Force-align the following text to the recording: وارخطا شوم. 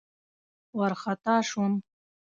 وارخطا 0.77 1.35
شوم. 1.49 1.73